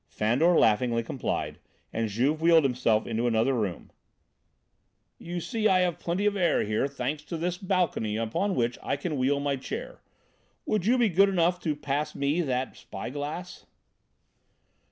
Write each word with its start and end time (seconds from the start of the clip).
Fandor 0.09 0.57
laughingly 0.57 1.03
complied, 1.03 1.59
and 1.93 2.09
Juve 2.09 2.41
wheeled 2.41 2.63
himself 2.63 3.05
into 3.05 3.27
another 3.27 3.53
room. 3.53 3.91
"You 5.19 5.39
see 5.39 5.67
I 5.69 5.81
have 5.81 5.99
plenty 5.99 6.25
of 6.25 6.35
air 6.35 6.63
here 6.63 6.87
thanks 6.87 7.21
to 7.25 7.37
this 7.37 7.59
balcony 7.59 8.17
upon 8.17 8.55
which 8.55 8.79
I 8.81 8.95
can 8.95 9.15
wheel 9.19 9.39
my 9.39 9.57
chair. 9.57 10.01
Would 10.65 10.87
you 10.87 10.97
be 10.97 11.07
good 11.09 11.29
enough 11.29 11.59
to 11.59 11.75
pass 11.75 12.15
me 12.15 12.41
that 12.41 12.77
spy 12.77 13.11
glass?" 13.11 13.67